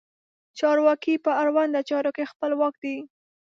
[0.59, 2.97] چارواکي په اړونده چارو کې خپلواک دي.